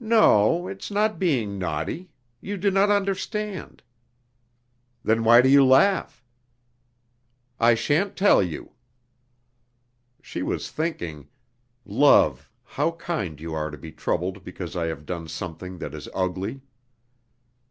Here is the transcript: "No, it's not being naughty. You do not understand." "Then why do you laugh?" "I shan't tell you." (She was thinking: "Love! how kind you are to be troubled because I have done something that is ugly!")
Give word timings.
"No, 0.00 0.68
it's 0.68 0.90
not 0.90 1.18
being 1.18 1.58
naughty. 1.58 2.10
You 2.42 2.58
do 2.58 2.70
not 2.70 2.90
understand." 2.90 3.82
"Then 5.02 5.24
why 5.24 5.40
do 5.40 5.48
you 5.48 5.64
laugh?" 5.64 6.22
"I 7.58 7.72
shan't 7.74 8.14
tell 8.14 8.42
you." 8.42 8.72
(She 10.20 10.42
was 10.42 10.70
thinking: 10.70 11.26
"Love! 11.86 12.50
how 12.64 12.90
kind 12.90 13.40
you 13.40 13.54
are 13.54 13.70
to 13.70 13.78
be 13.78 13.92
troubled 13.92 14.44
because 14.44 14.76
I 14.76 14.88
have 14.88 15.06
done 15.06 15.26
something 15.26 15.78
that 15.78 15.94
is 15.94 16.06
ugly!") 16.12 16.60